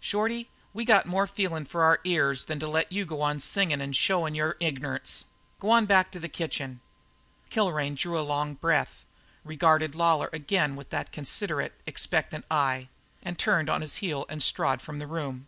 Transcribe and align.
Shorty, 0.00 0.48
we 0.72 0.86
got 0.86 1.04
more 1.04 1.26
feelin' 1.26 1.66
for 1.66 1.82
our 1.82 2.00
ears 2.04 2.44
than 2.44 2.58
to 2.60 2.66
let 2.66 2.90
you 2.90 3.04
go 3.04 3.20
on 3.20 3.40
singin' 3.40 3.82
an' 3.82 3.92
showin' 3.92 4.34
your 4.34 4.56
ignerance. 4.58 5.26
G'wan 5.60 5.84
back 5.86 6.10
to 6.12 6.18
the 6.18 6.30
kitchen!" 6.30 6.80
Kilrain 7.50 7.94
drew 7.94 8.18
a 8.18 8.24
long 8.24 8.54
breath, 8.54 9.04
regarded 9.44 9.94
Lawlor 9.94 10.30
again 10.32 10.76
with 10.76 10.88
that 10.88 11.12
considerate, 11.12 11.74
expectant 11.86 12.46
eye, 12.50 12.88
and 13.22 13.34
then 13.36 13.36
turned 13.36 13.68
on 13.68 13.82
his 13.82 13.96
heel 13.96 14.24
and 14.30 14.42
strode 14.42 14.80
from 14.80 14.98
the 14.98 15.06
room. 15.06 15.46